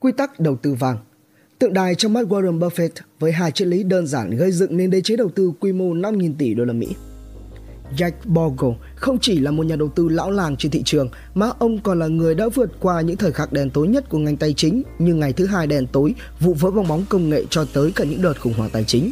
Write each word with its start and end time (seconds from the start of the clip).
Quy 0.00 0.12
tắc 0.12 0.40
đầu 0.40 0.56
tư 0.56 0.74
vàng 0.74 0.98
Tượng 1.58 1.72
đài 1.72 1.94
trong 1.94 2.12
mắt 2.12 2.26
Warren 2.26 2.58
Buffett 2.58 2.88
với 3.18 3.32
hai 3.32 3.50
triết 3.52 3.68
lý 3.68 3.82
đơn 3.82 4.06
giản 4.06 4.30
gây 4.30 4.52
dựng 4.52 4.76
nên 4.76 4.90
đế 4.90 5.00
chế 5.00 5.16
đầu 5.16 5.28
tư 5.28 5.52
quy 5.60 5.72
mô 5.72 5.84
5.000 5.84 6.34
tỷ 6.38 6.54
đô 6.54 6.64
la 6.64 6.72
Mỹ. 6.72 6.88
Jack 7.96 8.12
Bogle 8.24 8.76
không 8.96 9.18
chỉ 9.18 9.38
là 9.38 9.50
một 9.50 9.66
nhà 9.66 9.76
đầu 9.76 9.88
tư 9.88 10.08
lão 10.08 10.30
làng 10.30 10.56
trên 10.56 10.72
thị 10.72 10.82
trường 10.84 11.08
mà 11.34 11.50
ông 11.58 11.80
còn 11.80 11.98
là 11.98 12.06
người 12.06 12.34
đã 12.34 12.48
vượt 12.54 12.70
qua 12.80 13.00
những 13.00 13.16
thời 13.16 13.32
khắc 13.32 13.52
đèn 13.52 13.70
tối 13.70 13.88
nhất 13.88 14.08
của 14.08 14.18
ngành 14.18 14.36
tài 14.36 14.52
chính 14.52 14.82
như 14.98 15.14
ngày 15.14 15.32
thứ 15.32 15.46
hai 15.46 15.66
đèn 15.66 15.86
tối, 15.86 16.14
vụ 16.40 16.54
vỡ 16.54 16.70
bong 16.70 16.88
bóng 16.88 17.04
công 17.08 17.28
nghệ 17.30 17.44
cho 17.50 17.64
tới 17.72 17.92
cả 17.92 18.04
những 18.04 18.22
đợt 18.22 18.40
khủng 18.40 18.54
hoảng 18.56 18.70
tài 18.70 18.84
chính. 18.84 19.10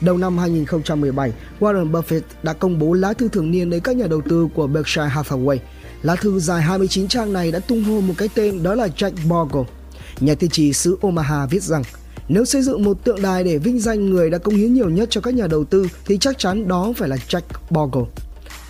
Đầu 0.00 0.18
năm 0.18 0.38
2017, 0.38 1.32
Warren 1.60 1.90
Buffett 1.90 2.22
đã 2.42 2.52
công 2.52 2.78
bố 2.78 2.92
lá 2.92 3.12
thư 3.12 3.28
thường 3.28 3.50
niên 3.50 3.70
đến 3.70 3.80
các 3.80 3.96
nhà 3.96 4.06
đầu 4.06 4.20
tư 4.20 4.48
của 4.54 4.66
Berkshire 4.66 5.08
Hathaway. 5.08 5.58
Lá 6.02 6.16
thư 6.16 6.40
dài 6.40 6.62
29 6.62 7.08
trang 7.08 7.32
này 7.32 7.52
đã 7.52 7.58
tung 7.58 7.84
hô 7.84 8.00
một 8.00 8.14
cái 8.16 8.28
tên 8.34 8.62
đó 8.62 8.74
là 8.74 8.86
Jack 8.86 9.12
Bogle. 9.28 9.81
Nhà 10.22 10.34
tiên 10.34 10.50
tri 10.50 10.72
xứ 10.72 10.98
Omaha 11.00 11.46
viết 11.46 11.62
rằng, 11.62 11.82
nếu 12.28 12.44
xây 12.44 12.62
dựng 12.62 12.84
một 12.84 13.04
tượng 13.04 13.22
đài 13.22 13.44
để 13.44 13.58
vinh 13.58 13.80
danh 13.80 14.10
người 14.10 14.30
đã 14.30 14.38
công 14.38 14.54
hiến 14.54 14.74
nhiều 14.74 14.90
nhất 14.90 15.08
cho 15.10 15.20
các 15.20 15.34
nhà 15.34 15.46
đầu 15.46 15.64
tư, 15.64 15.86
thì 16.06 16.18
chắc 16.18 16.38
chắn 16.38 16.68
đó 16.68 16.92
phải 16.96 17.08
là 17.08 17.16
Jack 17.28 17.40
Bogle. 17.70 18.04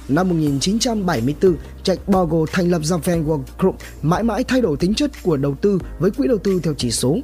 Năm 0.08 0.28
1974, 0.28 1.56
Jack 1.84 1.96
Bogle 2.06 2.52
thành 2.52 2.70
lập 2.70 2.84
ra 2.84 2.96
Vanguard 2.96 3.42
Group, 3.58 3.76
mãi 4.02 4.22
mãi 4.22 4.44
thay 4.44 4.60
đổi 4.60 4.76
tính 4.76 4.94
chất 4.94 5.22
của 5.22 5.36
đầu 5.36 5.54
tư 5.54 5.78
với 5.98 6.10
quỹ 6.10 6.28
đầu 6.28 6.38
tư 6.38 6.60
theo 6.62 6.74
chỉ 6.74 6.90
số. 6.90 7.18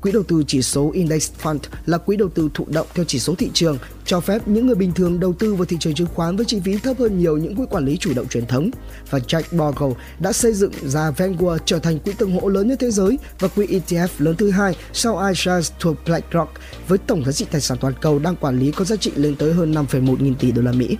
Quỹ 0.00 0.12
đầu 0.12 0.22
tư 0.22 0.44
chỉ 0.46 0.62
số 0.62 0.90
Index 0.90 1.30
Fund 1.42 1.58
là 1.86 1.98
quỹ 1.98 2.16
đầu 2.16 2.28
tư 2.28 2.48
thụ 2.54 2.64
động 2.68 2.86
theo 2.94 3.04
chỉ 3.04 3.18
số 3.18 3.34
thị 3.34 3.50
trường, 3.54 3.78
cho 4.04 4.20
phép 4.20 4.48
những 4.48 4.66
người 4.66 4.74
bình 4.74 4.92
thường 4.92 5.20
đầu 5.20 5.32
tư 5.32 5.54
vào 5.54 5.64
thị 5.64 5.76
trường 5.80 5.94
chứng 5.94 6.08
khoán 6.14 6.36
với 6.36 6.46
chi 6.46 6.60
phí 6.64 6.78
thấp 6.78 6.98
hơn 6.98 7.18
nhiều 7.18 7.36
những 7.36 7.56
quỹ 7.56 7.64
quản 7.70 7.84
lý 7.84 7.96
chủ 7.96 8.14
động 8.14 8.28
truyền 8.28 8.46
thống. 8.46 8.70
Và 9.10 9.18
Jack 9.18 9.42
Bogle 9.52 9.96
đã 10.20 10.32
xây 10.32 10.52
dựng 10.52 10.72
ra 10.82 11.10
Vanguard 11.10 11.62
trở 11.64 11.78
thành 11.78 11.98
quỹ 11.98 12.12
tương 12.12 12.40
hỗ 12.40 12.48
lớn 12.48 12.68
nhất 12.68 12.78
thế 12.80 12.90
giới 12.90 13.18
và 13.38 13.48
quỹ 13.48 13.66
ETF 13.66 14.08
lớn 14.18 14.36
thứ 14.36 14.50
hai 14.50 14.76
sau 14.92 15.26
iShares 15.28 15.72
thuộc 15.80 15.96
BlackRock 16.06 16.52
với 16.88 16.98
tổng 16.98 17.24
giá 17.24 17.32
trị 17.32 17.46
tài 17.50 17.60
sản 17.60 17.78
toàn 17.80 17.94
cầu 18.00 18.18
đang 18.18 18.36
quản 18.36 18.58
lý 18.58 18.70
có 18.70 18.84
giá 18.84 18.96
trị 18.96 19.12
lên 19.14 19.36
tới 19.36 19.52
hơn 19.52 19.72
5,1 19.72 20.16
nghìn 20.22 20.34
tỷ 20.34 20.52
đô 20.52 20.62
la 20.62 20.72
Mỹ. 20.72 20.96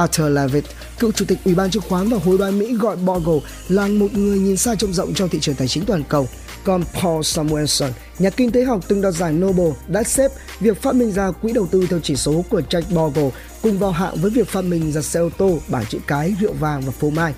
Arthur 0.00 0.32
Levitt, 0.32 0.66
cựu 0.98 1.12
chủ 1.12 1.24
tịch 1.24 1.38
Ủy 1.44 1.54
ban 1.54 1.70
chứng 1.70 1.82
khoán 1.88 2.08
và 2.08 2.18
hối 2.24 2.38
đoái 2.38 2.52
Mỹ 2.52 2.74
gọi 2.74 2.96
Bogle 2.96 3.40
là 3.68 3.86
một 3.86 4.12
người 4.14 4.38
nhìn 4.38 4.56
xa 4.56 4.74
trông 4.74 4.92
rộng 4.92 5.14
trong 5.14 5.28
thị 5.28 5.38
trường 5.40 5.54
tài 5.54 5.68
chính 5.68 5.84
toàn 5.84 6.02
cầu. 6.08 6.28
Còn 6.64 6.84
Paul 7.02 7.22
Samuelson, 7.22 7.90
nhà 8.18 8.30
kinh 8.30 8.50
tế 8.50 8.64
học 8.64 8.80
từng 8.88 9.00
đoạt 9.00 9.14
giải 9.14 9.32
Nobel, 9.32 9.72
đã 9.88 10.02
xếp 10.02 10.30
việc 10.60 10.82
phát 10.82 10.94
minh 10.94 11.12
ra 11.12 11.30
quỹ 11.30 11.52
đầu 11.52 11.66
tư 11.70 11.86
theo 11.90 12.00
chỉ 12.02 12.16
số 12.16 12.44
của 12.50 12.62
Jack 12.70 12.82
Bogle 12.94 13.30
cùng 13.62 13.78
vào 13.78 13.90
hạng 13.90 14.16
với 14.16 14.30
việc 14.30 14.48
phát 14.48 14.64
minh 14.64 14.92
ra 14.92 15.02
xe 15.02 15.20
ô 15.20 15.28
tô, 15.38 15.58
bảng 15.68 15.86
chữ 15.86 15.98
cái, 16.06 16.34
rượu 16.40 16.52
vàng 16.52 16.80
và 16.80 16.92
phô 16.92 17.10
mai. 17.10 17.34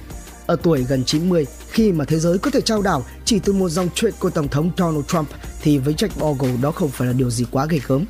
Ở 0.47 0.57
tuổi 0.63 0.87
gần 0.89 1.05
90, 1.05 1.47
khi 1.71 1.93
mà 1.93 2.05
thế 2.05 2.19
giới 2.19 2.39
có 2.39 2.51
thể 2.51 2.61
trao 2.61 2.83
đảo 2.83 3.05
chỉ 3.25 3.39
từ 3.39 3.53
một 3.53 3.69
dòng 3.69 3.89
chuyện 3.95 4.13
của 4.19 4.31
Tổng 4.31 4.49
thống 4.49 4.71
Donald 4.79 5.05
Trump 5.07 5.29
thì 5.63 5.79
với 5.79 5.95
Jack 5.95 6.09
Bogle 6.19 6.57
đó 6.63 6.71
không 6.71 6.89
phải 6.89 7.07
là 7.07 7.13
điều 7.13 7.31
gì 7.31 7.45
quá 7.51 7.67
ghê 7.71 7.81
gớm. 7.87 8.05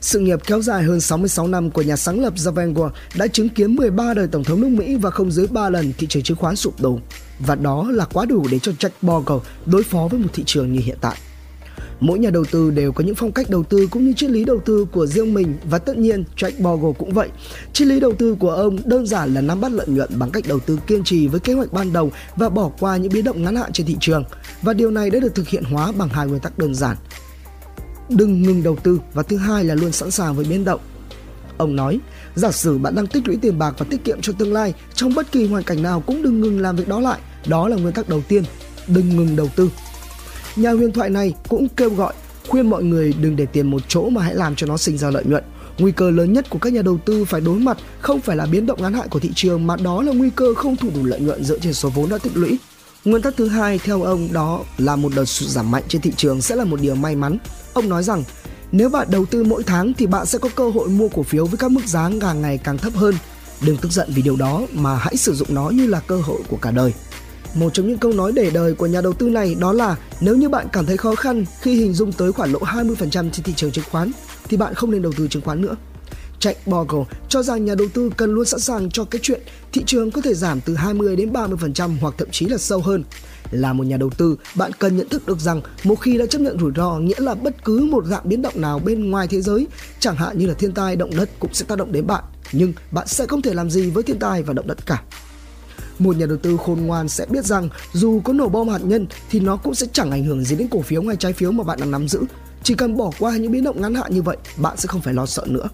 Sự 0.00 0.18
nghiệp 0.18 0.38
kéo 0.46 0.62
dài 0.62 0.82
hơn 0.82 1.00
66 1.00 1.48
năm 1.48 1.70
của 1.70 1.82
nhà 1.82 1.96
sáng 1.96 2.20
lập 2.20 2.32
The 2.44 2.50
Vanguard 2.50 2.94
đã 3.14 3.26
chứng 3.26 3.48
kiến 3.48 3.76
13 3.76 4.14
đời 4.14 4.26
Tổng 4.26 4.44
thống 4.44 4.60
nước 4.60 4.68
Mỹ 4.68 4.96
và 4.96 5.10
không 5.10 5.30
dưới 5.30 5.46
3 5.46 5.70
lần 5.70 5.92
thị 5.98 6.06
trường 6.06 6.22
chứng 6.22 6.36
khoán 6.36 6.56
sụp 6.56 6.80
đổ. 6.80 6.98
Và 7.38 7.54
đó 7.54 7.90
là 7.90 8.04
quá 8.04 8.24
đủ 8.24 8.46
để 8.50 8.58
cho 8.58 8.72
Jack 8.72 8.90
Bogle 9.02 9.44
đối 9.66 9.82
phó 9.82 10.08
với 10.10 10.20
một 10.20 10.28
thị 10.32 10.42
trường 10.46 10.72
như 10.72 10.80
hiện 10.80 10.98
tại. 11.00 11.16
Mỗi 12.00 12.18
nhà 12.18 12.30
đầu 12.30 12.44
tư 12.44 12.70
đều 12.70 12.92
có 12.92 13.04
những 13.04 13.14
phong 13.14 13.32
cách 13.32 13.50
đầu 13.50 13.62
tư 13.62 13.88
cũng 13.90 14.06
như 14.06 14.12
triết 14.12 14.30
lý 14.30 14.44
đầu 14.44 14.60
tư 14.64 14.86
của 14.92 15.06
riêng 15.06 15.34
mình 15.34 15.54
và 15.70 15.78
tất 15.78 15.98
nhiên 15.98 16.24
Jack 16.36 16.62
Bogle 16.62 16.92
cũng 16.98 17.12
vậy. 17.14 17.28
Triết 17.72 17.88
lý 17.88 18.00
đầu 18.00 18.12
tư 18.18 18.34
của 18.34 18.50
ông 18.50 18.78
đơn 18.84 19.06
giản 19.06 19.34
là 19.34 19.40
nắm 19.40 19.60
bắt 19.60 19.72
lợi 19.72 19.86
nhuận 19.86 20.18
bằng 20.18 20.30
cách 20.30 20.44
đầu 20.48 20.58
tư 20.58 20.78
kiên 20.86 21.04
trì 21.04 21.28
với 21.28 21.40
kế 21.40 21.52
hoạch 21.52 21.72
ban 21.72 21.92
đầu 21.92 22.10
và 22.36 22.48
bỏ 22.48 22.70
qua 22.80 22.96
những 22.96 23.12
biến 23.12 23.24
động 23.24 23.44
ngắn 23.44 23.56
hạn 23.56 23.72
trên 23.72 23.86
thị 23.86 23.96
trường. 24.00 24.24
Và 24.62 24.72
điều 24.72 24.90
này 24.90 25.10
đã 25.10 25.20
được 25.20 25.34
thực 25.34 25.48
hiện 25.48 25.64
hóa 25.64 25.92
bằng 25.92 26.08
hai 26.08 26.26
nguyên 26.26 26.40
tắc 26.40 26.58
đơn 26.58 26.74
giản 26.74 26.96
đừng 28.08 28.42
ngừng 28.42 28.62
đầu 28.62 28.76
tư 28.76 29.00
và 29.14 29.22
thứ 29.22 29.36
hai 29.36 29.64
là 29.64 29.74
luôn 29.74 29.92
sẵn 29.92 30.10
sàng 30.10 30.36
với 30.36 30.44
biến 30.44 30.64
động. 30.64 30.80
Ông 31.58 31.76
nói, 31.76 32.00
giả 32.34 32.52
sử 32.52 32.78
bạn 32.78 32.94
đang 32.94 33.06
tích 33.06 33.28
lũy 33.28 33.36
tiền 33.36 33.58
bạc 33.58 33.74
và 33.78 33.86
tiết 33.90 34.04
kiệm 34.04 34.20
cho 34.20 34.32
tương 34.32 34.52
lai, 34.52 34.74
trong 34.94 35.14
bất 35.14 35.32
kỳ 35.32 35.46
hoàn 35.46 35.62
cảnh 35.62 35.82
nào 35.82 36.00
cũng 36.00 36.22
đừng 36.22 36.40
ngừng 36.40 36.60
làm 36.60 36.76
việc 36.76 36.88
đó 36.88 37.00
lại. 37.00 37.20
Đó 37.46 37.68
là 37.68 37.76
nguyên 37.76 37.94
tắc 37.94 38.08
đầu 38.08 38.22
tiên, 38.28 38.42
đừng 38.88 39.16
ngừng 39.16 39.36
đầu 39.36 39.48
tư. 39.56 39.70
Nhà 40.56 40.70
huyền 40.70 40.92
thoại 40.92 41.10
này 41.10 41.34
cũng 41.48 41.68
kêu 41.68 41.90
gọi 41.90 42.14
khuyên 42.48 42.70
mọi 42.70 42.84
người 42.84 43.14
đừng 43.20 43.36
để 43.36 43.46
tiền 43.46 43.70
một 43.70 43.82
chỗ 43.88 44.08
mà 44.08 44.22
hãy 44.22 44.34
làm 44.34 44.54
cho 44.56 44.66
nó 44.66 44.76
sinh 44.76 44.98
ra 44.98 45.10
lợi 45.10 45.24
nhuận. 45.24 45.44
Nguy 45.78 45.92
cơ 45.92 46.10
lớn 46.10 46.32
nhất 46.32 46.50
của 46.50 46.58
các 46.58 46.72
nhà 46.72 46.82
đầu 46.82 46.98
tư 47.04 47.24
phải 47.24 47.40
đối 47.40 47.58
mặt 47.58 47.78
không 48.00 48.20
phải 48.20 48.36
là 48.36 48.46
biến 48.46 48.66
động 48.66 48.82
ngắn 48.82 48.94
hạn 48.94 49.08
của 49.08 49.18
thị 49.18 49.30
trường 49.34 49.66
mà 49.66 49.76
đó 49.76 50.02
là 50.02 50.12
nguy 50.12 50.30
cơ 50.30 50.54
không 50.54 50.76
thu 50.76 50.88
đủ 50.94 51.04
lợi 51.04 51.20
nhuận 51.20 51.44
dựa 51.44 51.58
trên 51.58 51.74
số 51.74 51.88
vốn 51.88 52.08
đã 52.08 52.18
tích 52.18 52.36
lũy. 52.36 52.58
Nguyên 53.06 53.22
tắc 53.22 53.36
thứ 53.36 53.48
hai 53.48 53.78
theo 53.78 54.02
ông 54.02 54.32
đó 54.32 54.64
là 54.78 54.96
một 54.96 55.12
đợt 55.16 55.24
sụt 55.24 55.48
giảm 55.48 55.70
mạnh 55.70 55.82
trên 55.88 56.02
thị 56.02 56.12
trường 56.16 56.42
sẽ 56.42 56.56
là 56.56 56.64
một 56.64 56.80
điều 56.80 56.94
may 56.94 57.16
mắn. 57.16 57.38
Ông 57.72 57.88
nói 57.88 58.02
rằng, 58.02 58.24
nếu 58.72 58.88
bạn 58.88 59.06
đầu 59.10 59.24
tư 59.24 59.44
mỗi 59.44 59.62
tháng 59.62 59.92
thì 59.94 60.06
bạn 60.06 60.26
sẽ 60.26 60.38
có 60.38 60.48
cơ 60.56 60.70
hội 60.70 60.88
mua 60.88 61.08
cổ 61.08 61.22
phiếu 61.22 61.46
với 61.46 61.58
các 61.58 61.70
mức 61.70 61.86
giá 61.86 62.10
càng 62.20 62.42
ngày 62.42 62.58
càng 62.58 62.78
thấp 62.78 62.92
hơn. 62.94 63.14
Đừng 63.60 63.76
tức 63.76 63.92
giận 63.92 64.08
vì 64.14 64.22
điều 64.22 64.36
đó 64.36 64.62
mà 64.72 64.96
hãy 64.96 65.16
sử 65.16 65.34
dụng 65.34 65.54
nó 65.54 65.70
như 65.70 65.86
là 65.86 66.00
cơ 66.00 66.20
hội 66.20 66.40
của 66.48 66.56
cả 66.56 66.70
đời. 66.70 66.94
Một 67.54 67.70
trong 67.74 67.88
những 67.88 67.98
câu 67.98 68.12
nói 68.12 68.32
để 68.32 68.50
đời 68.50 68.74
của 68.74 68.86
nhà 68.86 69.00
đầu 69.00 69.12
tư 69.12 69.28
này 69.28 69.56
đó 69.60 69.72
là, 69.72 69.96
nếu 70.20 70.36
như 70.36 70.48
bạn 70.48 70.66
cảm 70.72 70.86
thấy 70.86 70.96
khó 70.96 71.14
khăn 71.14 71.44
khi 71.60 71.74
hình 71.74 71.94
dung 71.94 72.12
tới 72.12 72.32
khoản 72.32 72.52
lỗ 72.52 72.58
20% 72.58 73.10
trên 73.10 73.44
thị 73.44 73.52
trường 73.56 73.72
chứng 73.72 73.84
khoán, 73.90 74.12
thì 74.48 74.56
bạn 74.56 74.74
không 74.74 74.90
nên 74.90 75.02
đầu 75.02 75.12
tư 75.16 75.28
chứng 75.28 75.42
khoán 75.42 75.60
nữa. 75.60 75.76
Jack 76.40 76.54
Bogle 76.66 77.04
cho 77.28 77.42
rằng 77.42 77.64
nhà 77.64 77.74
đầu 77.74 77.88
tư 77.94 78.10
cần 78.16 78.34
luôn 78.34 78.44
sẵn 78.44 78.60
sàng 78.60 78.90
cho 78.90 79.04
cái 79.04 79.20
chuyện 79.22 79.40
thị 79.72 79.82
trường 79.86 80.10
có 80.10 80.20
thể 80.20 80.34
giảm 80.34 80.60
từ 80.60 80.74
20 80.74 81.16
đến 81.16 81.32
30% 81.32 81.96
hoặc 82.00 82.14
thậm 82.18 82.28
chí 82.30 82.46
là 82.46 82.58
sâu 82.58 82.80
hơn. 82.80 83.04
Là 83.50 83.72
một 83.72 83.84
nhà 83.84 83.96
đầu 83.96 84.10
tư, 84.10 84.36
bạn 84.54 84.72
cần 84.78 84.96
nhận 84.96 85.08
thức 85.08 85.26
được 85.26 85.40
rằng 85.40 85.60
một 85.84 85.94
khi 85.94 86.18
đã 86.18 86.26
chấp 86.26 86.40
nhận 86.40 86.58
rủi 86.60 86.72
ro 86.76 86.98
nghĩa 86.98 87.20
là 87.20 87.34
bất 87.34 87.64
cứ 87.64 87.88
một 87.90 88.04
dạng 88.06 88.28
biến 88.28 88.42
động 88.42 88.60
nào 88.60 88.78
bên 88.78 89.10
ngoài 89.10 89.28
thế 89.28 89.40
giới, 89.40 89.66
chẳng 90.00 90.16
hạn 90.16 90.38
như 90.38 90.46
là 90.46 90.54
thiên 90.54 90.72
tai, 90.72 90.96
động 90.96 91.10
đất 91.16 91.30
cũng 91.38 91.54
sẽ 91.54 91.64
tác 91.68 91.78
động 91.78 91.92
đến 91.92 92.06
bạn, 92.06 92.24
nhưng 92.52 92.72
bạn 92.90 93.06
sẽ 93.06 93.26
không 93.26 93.42
thể 93.42 93.54
làm 93.54 93.70
gì 93.70 93.90
với 93.90 94.02
thiên 94.02 94.18
tai 94.18 94.42
và 94.42 94.52
động 94.52 94.66
đất 94.66 94.86
cả. 94.86 95.02
Một 95.98 96.16
nhà 96.16 96.26
đầu 96.26 96.38
tư 96.42 96.56
khôn 96.56 96.80
ngoan 96.80 97.08
sẽ 97.08 97.26
biết 97.26 97.44
rằng 97.44 97.68
dù 97.92 98.20
có 98.24 98.32
nổ 98.32 98.48
bom 98.48 98.68
hạt 98.68 98.80
nhân 98.84 99.06
thì 99.30 99.40
nó 99.40 99.56
cũng 99.56 99.74
sẽ 99.74 99.86
chẳng 99.92 100.10
ảnh 100.10 100.24
hưởng 100.24 100.44
gì 100.44 100.56
đến 100.56 100.68
cổ 100.68 100.80
phiếu 100.82 101.02
hay 101.02 101.16
trái 101.16 101.32
phiếu 101.32 101.52
mà 101.52 101.64
bạn 101.64 101.80
đang 101.80 101.90
nắm 101.90 102.08
giữ. 102.08 102.20
Chỉ 102.62 102.74
cần 102.74 102.96
bỏ 102.96 103.10
qua 103.18 103.36
những 103.36 103.52
biến 103.52 103.64
động 103.64 103.80
ngắn 103.80 103.94
hạn 103.94 104.14
như 104.14 104.22
vậy, 104.22 104.36
bạn 104.56 104.76
sẽ 104.76 104.86
không 104.86 105.00
phải 105.00 105.14
lo 105.14 105.26
sợ 105.26 105.44
nữa. 105.46 105.68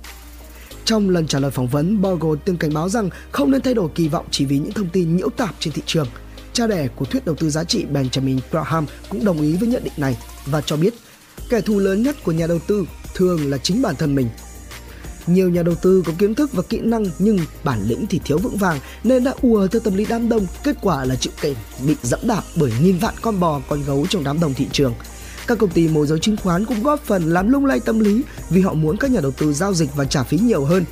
Trong 0.92 1.10
lần 1.10 1.26
trả 1.26 1.38
lời 1.38 1.50
phỏng 1.50 1.69
vấn, 1.69 2.00
Bogle 2.00 2.41
từng 2.44 2.56
cảnh 2.56 2.75
báo 2.75 2.88
rằng 2.88 3.10
không 3.30 3.50
nên 3.50 3.60
thay 3.60 3.75
đổi 3.75 3.88
kỳ 3.94 4.08
vọng 4.08 4.26
chỉ 4.30 4.44
vì 4.44 4.58
những 4.58 4.72
thông 4.72 4.88
tin 4.88 5.16
nhiễu 5.16 5.28
tạp 5.28 5.54
trên 5.58 5.72
thị 5.72 5.82
trường. 5.86 6.06
Cha 6.53 6.66
đẻ 6.66 6.88
của 6.97 7.04
thuyết 7.04 7.25
đầu 7.25 7.34
tư 7.34 7.50
giá 7.50 7.64
trị 7.64 7.84
Benjamin 7.92 8.38
Graham 8.50 8.86
cũng 9.08 9.25
đồng 9.25 9.42
ý 9.42 9.56
với 9.56 9.69
nhận 9.69 9.84
định 9.84 9.92
này 9.97 10.16
và 10.47 10.60
cho 10.60 10.76
biết 10.76 10.94
kẻ 11.48 11.60
thù 11.60 11.78
lớn 11.78 12.02
nhất 12.02 12.16
của 12.25 12.32
nhà 12.32 12.47
đầu 12.47 12.58
tư 12.66 12.86
thường 13.14 13.50
là 13.50 13.58
chính 13.58 13.82
bản 13.82 13.94
thân 13.97 14.14
mình. 14.14 14.28
Nhiều 15.26 15.50
nhà 15.50 15.62
đầu 15.62 15.75
tư 15.82 16.02
có 16.06 16.12
kiến 16.19 16.34
thức 16.34 16.52
và 16.52 16.62
kỹ 16.62 16.81
năng 16.81 17.04
nhưng 17.19 17.38
bản 17.64 17.82
lĩnh 17.86 18.06
thì 18.06 18.20
thiếu 18.25 18.38
vững 18.38 18.56
vàng 18.56 18.78
nên 19.04 19.25
đã 19.25 19.34
ùa 19.42 19.66
theo 19.66 19.81
tâm 19.81 19.94
lý 19.94 20.06
đám 20.08 20.28
đông, 20.28 20.47
kết 20.64 20.76
quả 20.81 21.04
là 21.04 21.16
chịu 21.16 21.32
cảnh 21.41 21.54
bị 21.86 21.97
dẫm 22.02 22.20
đạp 22.22 22.42
bởi 22.56 22.72
nghìn 22.82 22.98
vạn 22.98 23.14
con 23.22 23.41
bò 23.41 23.60
con 23.69 23.82
gấu 23.86 24.06
trong 24.10 24.25
đám 24.25 24.41
đông 24.41 24.54
thị 24.54 24.66
trường– 24.72 24.94
các 25.47 25.58
công 25.58 25.70
ty 25.70 25.88
môi 25.88 26.06
giới 26.06 26.19
chứng 26.19 26.36
khoán 26.36 26.64
cũng 26.64 26.82
góp 26.82 27.00
phần 27.00 27.22
làm 27.22 27.48
lung 27.48 27.66
lay 27.66 27.80
tâm 27.80 28.00
lý 28.00 28.22
vì 28.50 28.60
họ 28.60 28.75
muốn 28.75 28.97
các 28.97 29.10
nhà 29.10 29.20
đầu 29.20 29.32
tư 29.32 29.53
giao 29.53 29.75
dịch 29.75 29.91
và 29.97 30.04
trả 30.04 30.22
phí 30.22 30.38
nhiều 30.38 30.64
hơn. 30.64 30.84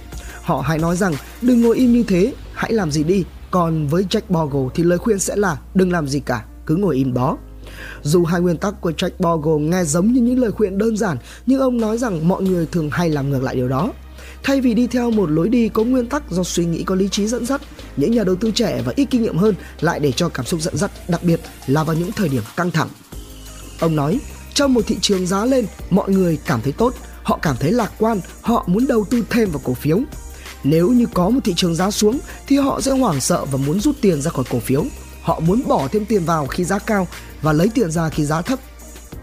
Họ 0.42 0.60
hay 0.60 0.78
nói 0.78 0.96
rằng 0.96 1.14
đừng 1.42 1.62
ngồi 1.62 1.76
im 1.76 1.92
như 1.92 2.02
thế, 2.02 2.34
hãy 2.54 2.72
làm 2.72 2.90
gì 2.90 3.04
đi. 3.04 3.24
Còn 3.50 3.86
với 3.86 4.06
Jack 4.10 4.20
Bogle 4.28 4.70
thì 4.74 4.82
lời 4.82 4.98
khuyên 4.98 5.18
sẽ 5.18 5.36
là 5.36 5.58
đừng 5.74 5.92
làm 5.92 6.08
gì 6.08 6.20
cả, 6.20 6.44
cứ 6.66 6.76
ngồi 6.76 6.96
im 6.96 7.14
đó. 7.14 7.38
Dù 8.02 8.24
hai 8.24 8.40
nguyên 8.40 8.56
tắc 8.56 8.80
của 8.80 8.90
Jack 8.90 9.10
Bogle 9.18 9.68
nghe 9.68 9.84
giống 9.84 10.12
như 10.12 10.20
những 10.20 10.38
lời 10.38 10.50
khuyên 10.50 10.78
đơn 10.78 10.96
giản, 10.96 11.16
nhưng 11.46 11.60
ông 11.60 11.80
nói 11.80 11.98
rằng 11.98 12.28
mọi 12.28 12.42
người 12.42 12.66
thường 12.66 12.90
hay 12.90 13.10
làm 13.10 13.30
ngược 13.30 13.42
lại 13.42 13.54
điều 13.54 13.68
đó. 13.68 13.92
Thay 14.42 14.60
vì 14.60 14.74
đi 14.74 14.86
theo 14.86 15.10
một 15.10 15.30
lối 15.30 15.48
đi 15.48 15.68
có 15.68 15.84
nguyên 15.84 16.06
tắc 16.06 16.30
do 16.30 16.42
suy 16.42 16.64
nghĩ 16.64 16.82
có 16.82 16.94
lý 16.94 17.08
trí 17.08 17.26
dẫn 17.26 17.46
dắt, 17.46 17.60
những 17.96 18.12
nhà 18.12 18.24
đầu 18.24 18.34
tư 18.34 18.50
trẻ 18.50 18.82
và 18.84 18.92
ít 18.96 19.04
kinh 19.04 19.22
nghiệm 19.22 19.36
hơn 19.36 19.54
lại 19.80 20.00
để 20.00 20.12
cho 20.12 20.28
cảm 20.28 20.46
xúc 20.46 20.60
dẫn 20.60 20.76
dắt, 20.76 20.90
đặc 21.08 21.22
biệt 21.24 21.40
là 21.66 21.84
vào 21.84 21.96
những 21.96 22.12
thời 22.12 22.28
điểm 22.28 22.42
căng 22.56 22.70
thẳng. 22.70 22.88
Ông 23.80 23.96
nói, 23.96 24.20
trong 24.60 24.74
một 24.74 24.86
thị 24.86 24.96
trường 25.00 25.26
giá 25.26 25.44
lên, 25.44 25.66
mọi 25.90 26.10
người 26.10 26.38
cảm 26.46 26.60
thấy 26.62 26.72
tốt, 26.72 26.94
họ 27.22 27.38
cảm 27.42 27.56
thấy 27.60 27.72
lạc 27.72 27.92
quan, 27.98 28.20
họ 28.40 28.64
muốn 28.66 28.86
đầu 28.86 29.04
tư 29.10 29.24
thêm 29.30 29.50
vào 29.50 29.60
cổ 29.64 29.74
phiếu. 29.74 29.98
Nếu 30.64 30.88
như 30.88 31.06
có 31.14 31.30
một 31.30 31.40
thị 31.44 31.52
trường 31.56 31.74
giá 31.74 31.90
xuống 31.90 32.18
thì 32.46 32.56
họ 32.56 32.80
sẽ 32.80 32.90
hoảng 32.90 33.20
sợ 33.20 33.44
và 33.44 33.58
muốn 33.58 33.80
rút 33.80 33.96
tiền 34.00 34.22
ra 34.22 34.30
khỏi 34.30 34.44
cổ 34.50 34.58
phiếu. 34.58 34.84
Họ 35.22 35.40
muốn 35.40 35.62
bỏ 35.66 35.88
thêm 35.92 36.04
tiền 36.04 36.24
vào 36.24 36.46
khi 36.46 36.64
giá 36.64 36.78
cao 36.78 37.08
và 37.42 37.52
lấy 37.52 37.70
tiền 37.74 37.90
ra 37.90 38.08
khi 38.08 38.24
giá 38.24 38.42
thấp. 38.42 38.58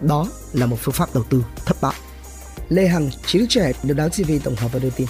Đó 0.00 0.26
là 0.52 0.66
một 0.66 0.76
phương 0.80 0.94
pháp 0.94 1.14
đầu 1.14 1.24
tư 1.30 1.44
thất 1.66 1.76
bại. 1.82 1.94
Lê 2.68 2.86
Hằng, 2.86 3.10
trí 3.26 3.46
trẻ, 3.48 3.72
được 3.82 3.94
đáo 3.94 4.08
TV 4.08 4.32
tổng 4.44 4.56
hợp 4.56 4.68
và 4.72 4.78
đưa 4.78 4.90
tin. 4.90 5.06